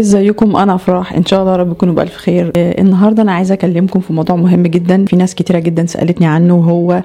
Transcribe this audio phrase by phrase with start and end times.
[0.00, 1.12] ازيكم؟ أنا افراح.
[1.12, 2.52] ان شاء الله رب تكونوا بألف خير.
[2.56, 5.04] آه، النهارده أنا عايزه اكلمكم في موضوع مهم جدا.
[5.04, 7.02] في ناس كتيره جدا سألتني عنه وهو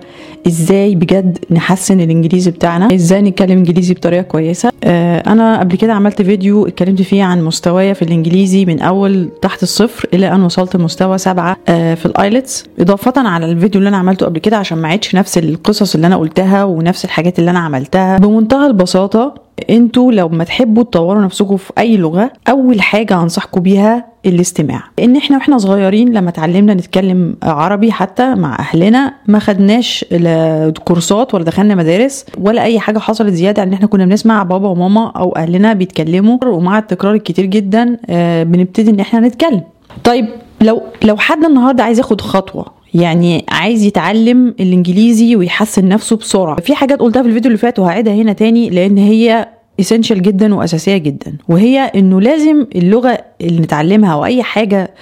[0.48, 6.22] إزاي بجد نحسن الانجليزي بتاعنا؟ إزاي نتكلم انجليزي بطريقة كويسة؟ آه، أنا قبل كده عملت
[6.22, 11.18] فيديو اتكلمت فيه عن مستوايا في الانجليزي من اول تحت الصفر إلى ان وصلت لمستوى
[11.18, 12.64] سبعة آه، في ال IELTS.
[12.80, 16.18] إضافة على الفيديو اللي أنا عملته قبل كده عشان ما عيدش نفس القصص اللي أنا
[16.18, 18.18] قلتها ونفس الحاجات اللي أنا عملتها.
[18.18, 24.06] بمنتهى البساطة أنتوا لو ما تحبوا تطوروا نفسكم في أي لغة أول حاجة انصحكم بيها
[24.26, 24.84] الاستماع.
[25.00, 31.34] إن إحنا وإحنا صغيرين لما اتعلمنا نتكلم عربي حتى مع أهلنا ما خدناش لا كورسات
[31.34, 35.36] ولا دخلنا مدارس ولا أي حاجة حصلت زيادة إن إحنا كنا بنسمع بابا وماما أو
[35.36, 36.38] أهلنا بيتكلموا.
[36.46, 39.62] ومع التكرار الكتير جدا آه، بنبتدي إن إحنا نتكلم.
[40.04, 40.26] طيب
[40.62, 46.62] لو لو حد النهارده عايز ياخد خطوة يعني عايز يتعلم الإنجليزي ويحسن نفسه بسرعة.
[46.62, 49.50] في حاجات قلتها في الفيديو اللي فات وهعيدها هنا تاني لأن هي
[49.80, 51.38] essential جدا وأساسية جدا.
[51.50, 54.94] وهي إنه لازم اللغة اللي نتعلمها أو أي حاجة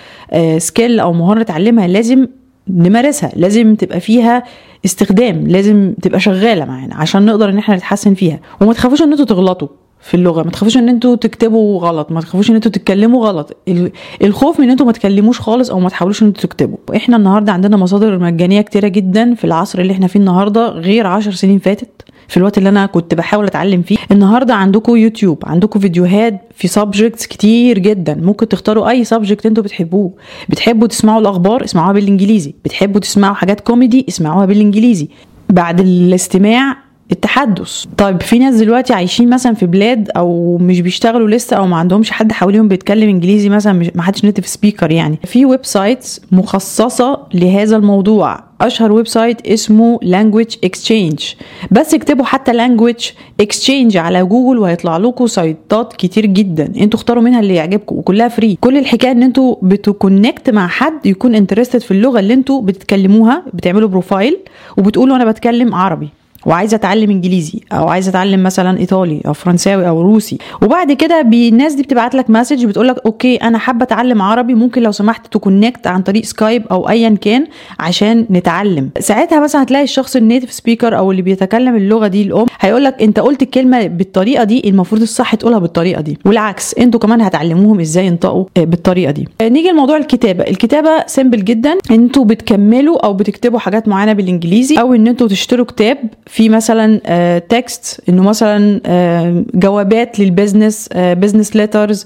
[0.58, 2.28] skill أو مهارة نتعلمها لازم
[2.68, 3.32] نمارسها.
[3.36, 4.44] لازم تبقى فيها
[4.86, 8.40] استخدام لازم تبقى شغالة معانا عشان نقدر إن إحنا نتحسن فيها.
[8.62, 9.68] وما تخافوش إن أنتوا تغلطوا.
[10.04, 10.44] في اللغة.
[10.44, 13.58] ما تخافوش إن أنتوا تكتبوا غلط ما تخافوش إن أنتوا تتكلموا غلط.
[13.68, 13.92] ال-
[14.24, 16.78] الخوف من ان أنتوا ما تكلموش خالص أو ما تحاولوش إن أنتوا تكتبوا.
[16.96, 21.32] إحنا النهارده عندنا مصادر مجانية كتيرة جدا في العصر اللي إحنا فيه النهارده غير عشر
[21.32, 21.90] سنين فاتت.
[22.28, 23.98] في الوقت اللي أنا كنت بحاول أتعلم فيه.
[24.12, 28.16] النهارده عندكم يوتيوب عندكم فيديوهات في subjects كتير جدا.
[28.16, 30.12] ممكن تختاروا أي subject أنتوا بتحبوه.
[30.50, 32.56] بتحبوا تسمعوا الأخبار؟ اسمعوها بالإنجليزي.
[32.66, 35.08] بتحبوا تسمعوا حاجات كوميدي اسمعوها بالإنجليزي.
[35.50, 36.78] بعد الاستماع
[37.14, 37.86] التحدث.
[37.98, 42.12] طيب في ناس دلوقتي عايشين مثلا في بلاد أو مش بيشتغلوا لسه أو ما عندهمش
[42.12, 45.20] حد حواليهم بيتكلم إنجليزي مثلا ما حدش native speaker يعني.
[45.26, 48.40] في websites مخصصة لهذا الموضوع.
[48.62, 51.24] أشهر website اسمه language exchange.
[51.72, 53.04] بس اكتبوا حتى language
[53.44, 56.66] exchange على جوجل وهيطلع لكم site ات كتير جدا.
[56.82, 61.06] أنتوا اختاروا منها اللي يعجبكم وكلها free كل الحكاية إن أنتوا بت connect مع حد
[61.06, 64.38] يكون interested في اللغة اللي أنتوا بتتكلموها بتعملوا profile
[64.78, 66.10] وبتقولوا أنا بتكلم عربي.
[66.46, 70.38] وعايزة أتعلم إنجليزي أو عايزة أتعلم مثلا إيطالي أو فرنساوي أو روسي.
[70.62, 74.82] وبعد كده الناس دي بتبعت لك message بتقول لك okay أنا حابة أتعلم عربي ممكن
[74.82, 77.48] لو سمحت ت connect عن طريق سكايب أو ايا كان
[77.80, 78.90] عشان نتعلم.
[79.00, 83.02] ساعتها مثلا هتلاقي الشخص ال native speaker أو اللي بيتكلم اللغة دي الأم هيقول لك
[83.02, 86.18] أنت قلت الكلمة بالطريقة دي المفروض الصح تقولها بالطريقة دي.
[86.26, 89.28] والعكس أنتوا كمان هتعلموهم إزاي ينطقوا بالطريقة دي.
[89.42, 90.44] آه، نيجي لموضوع الكتابة.
[90.44, 91.78] الكتابة simple جدا.
[91.92, 95.98] أنتوا بتكملوا أو بتكتبوا حاجات معينة بالإنجليزي أو إن أنتوا تشتروا كتاب
[96.34, 97.00] في مثلا
[97.40, 102.06] text إنه مثلا آه، جوابات لل business business letters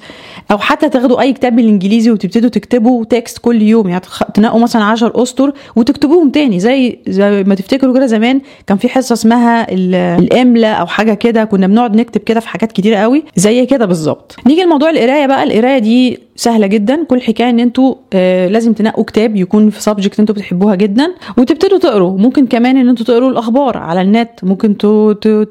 [0.52, 4.02] أو حتى تاخدوا أي كتاب بالإنجليزي وتبتدوا تكتبوا text كل يوم يعني
[4.34, 6.60] تنقوا مثلا 10 أسطر وتكتبوهم تاني.
[6.60, 11.44] زي زي ما تفتكروا كده زمان كان في حصة اسمها ال- الاملا أو حاجة كده
[11.44, 13.24] كنا بنقعد نكتب كده في حاجات كتيرة قوي.
[13.36, 14.36] زي كده بالظبط.
[14.48, 15.44] نيجي لموضوع القراية بقى.
[15.44, 17.04] القراية دي سهلة جدا.
[17.04, 21.14] كل الحكاية إن أنتوا آه لازم تنقوا كتاب يكون في subject أنتوا بتحبوها جدا.
[21.38, 22.18] وتبتدوا تقروا.
[22.18, 24.30] ممكن كمان إن أنتوا تقروا الأخبار على النت.
[24.44, 24.78] ممكن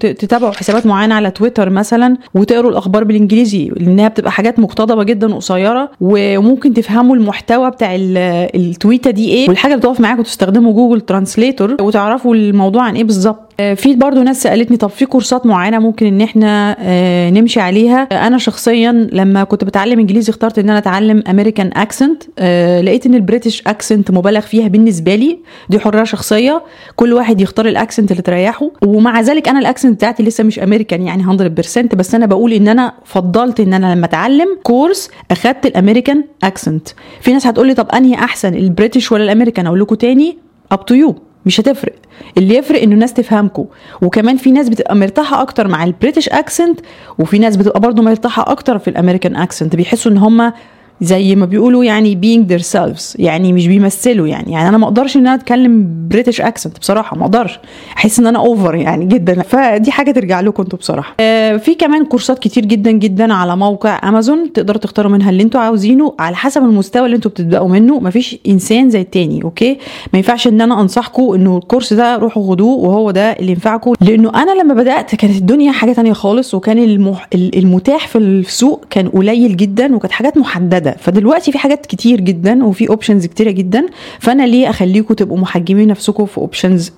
[0.01, 5.91] تتابعوا حسابات معينة على تويتر مثلا وتقروا الأخبار بالإنجليزي لأنها بتبقى حاجات مقتضبة جدا وقصيرة.
[6.01, 8.17] وممكن تفهموا المحتوى بتاع ال-
[8.55, 9.49] التويتة دي إيه.
[9.49, 13.46] والحاجة اللي بتقف معاكم تستخدموا جوجل translator وتعرفوا الموضوع عن إيه بالظبط.
[13.75, 18.09] في برضو ناس سألتني طب في course ات معينة ممكن إن إحنا آه، نمشي عليها؟
[18.13, 22.23] آه، أنا شخصيا لما كنت بتعلم إنجليزي اخترت إن أنا أتعلم American accent
[22.85, 25.39] لقيت إن ال British accent مبالغ فيها بالنسبة لي
[25.71, 26.63] دي حرية شخصية.
[26.97, 28.71] كل واحد يختار ال accent اللي تريحه.
[28.83, 32.69] ومع ذلك أنا ال accent بتاعتي لسه مش امريكان يعني 100% بس أنا بقول إن
[32.69, 36.89] أنا فضلت إن أنا لما أتعلم course أخدت ال American accent
[37.21, 40.39] في ناس هتقول لي طب أنهي أحسن ال British ولا الأمريكان؟ أقول لكم تاني
[40.73, 41.15] up to you
[41.47, 41.93] مش هتفرق.
[42.39, 43.67] اللي يفرق إنه الناس تفهمكم
[44.03, 46.81] وكمان في ناس بتبقى مرتاحة أكتر مع ال British accent
[47.19, 50.53] وفي ناس بتبقى برضو مرتاحة أكتر في ال American accent بيحسوا إن هم
[51.01, 54.53] زي ما بيقولوا يعني being themselves يعني مش بيمثلوا يعني.
[54.53, 57.59] يعني أنا ما أقدرش إن أنا أتكلم British accent بصراحة ما أقدرش.
[57.97, 59.43] أحس إن أنا over يعني جدا.
[59.43, 61.15] فدي حاجة ترجع لكم أنتوا بصراحة.
[61.21, 65.43] آه في كمان course ات كتير جدا جدا على موقع امازون تقدروا تختاروا منها اللي
[65.43, 68.01] أنتوا عاوزينه على حسب المستوى اللي أنتوا بتبدأوا منه.
[68.01, 69.79] مفيش إنسان زي التاني okay؟
[70.13, 73.93] ما ينفعش إن أنا أنصحكم إنه ال course ده روحوا خدوه وهو ده اللي ينفعكم.
[74.01, 77.29] لأنه أنا لما بدأت كانت الدنيا حاجة تانية خالص وكان المح...
[77.35, 80.86] المتاح في السوق كان قليل جدا وكانت حاجات محددة.
[80.99, 83.87] فدلوقتي في حاجات كتير جدا وفي options كتيرة جدا.
[84.21, 86.93] فأنا ليه اخليكم تبقوا محجمين نفسكم في options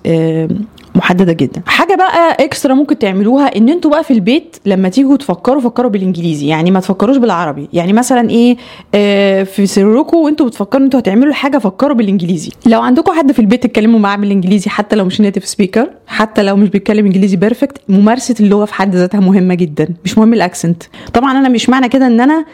[0.95, 5.61] محددة جدا؟ حاجة بقى extra ممكن تعملوها إن أنتوا بقى في البيت لما تيجوا تفكروا
[5.61, 6.47] فكروا بالإنجليزي.
[6.47, 7.67] يعني ما تفكروش بالعربي.
[7.73, 8.57] يعني مثلا إيه
[8.95, 12.51] آه في سركم وأنتوا بتفكروا أنتوا هتعملوا حاجة فكروا بالإنجليزي.
[12.65, 16.55] لو عندكم حد في البيت تتكلموا معاه بالإنجليزي حتى لو مش native speaker حتى لو
[16.55, 20.83] مش بيتكلم إنجليزي perfect ممارسة اللغة في حد ذاتها مهمة جدا مش مهم ال accent
[21.13, 22.45] طبعا أنا مش معنى كده إن أنا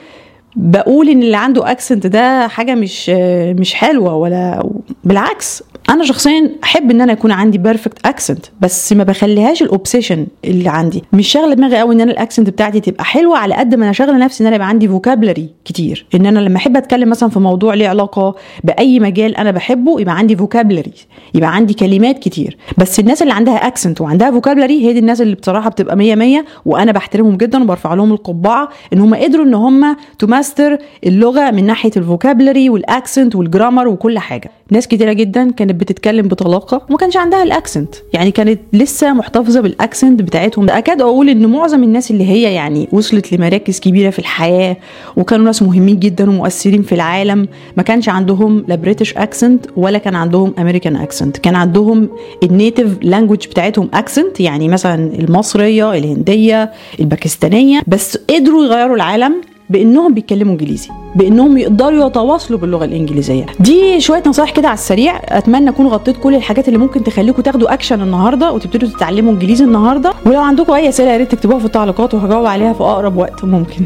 [0.55, 3.09] بقول إن اللي عنده accent ده حاجة مش
[3.59, 4.69] مش حلوة ولا
[5.03, 5.63] بالعكس.
[5.89, 10.69] أنا شخصيا أحب إن أنا يكون عندي perfect accent بس ما بخليهاش ال obsession اللي
[10.69, 11.03] عندي.
[11.13, 13.93] مش شاغلة دماغي قوي إن أنا ال accent بتاعتي تبقى حلوة على قد ما أنا
[13.93, 16.05] شاغلة نفسي إن أنا يبقى عندي vocabulary كتير.
[16.15, 20.17] إن أنا لما أحب أتكلم مثلا في موضوع ليه علاقة بأي مجال أنا بحبه يبقى
[20.17, 20.93] عندي vocabulary
[21.33, 22.57] يبقى عندي كلمات كتير.
[22.77, 26.45] بس الناس اللي عندها accent وعندها vocabulary هي دي الناس اللي بصراحة بتبقى 100 100
[26.65, 31.91] وأنا بحترمهم جدا وبرفع لهم القبعة إن هم قدروا إن هم تماستر اللغة من ناحية
[31.97, 34.51] ال vocabulary وال accent وال grammar وكل حاجة.
[34.71, 37.95] ناس كتيرة جدا كانت بتتكلم بطلاقة وما كانش عندها ال accent.
[38.13, 40.69] يعني كانت لسه محتفظة بال accent بتاعتهم.
[40.69, 44.77] أكاد أقول إن معظم الناس اللي هي يعني وصلت لمراكز كبيرة في الحياة
[45.17, 50.15] وكانوا ناس مهمين جدا ومؤثرين في العالم ما كانش عندهم لا British accent ولا كان
[50.15, 52.09] عندهم American accent كان عندهم
[52.43, 60.13] ال native language بتاعتهم accent يعني مثلا المصرية الهندية الباكستانية بس قدروا يغيروا العالم بانهم
[60.13, 63.45] بيتكلموا انجليزي بانهم يقدروا يتواصلوا باللغة الانجليزية.
[63.59, 67.73] دي شوية نصايح كده على السريع أتمنى أكون غطيت كل الحاجات اللي ممكن تخليكم تاخدوا
[67.73, 70.13] اكشن النهارده وتبتدوا تتعلموا انجليزي النهارده.
[70.25, 73.85] ولو عندكم أي أسئلة يا ريت تكتبوها في التعليقات وهجاوب عليها في أقرب وقت ممكن.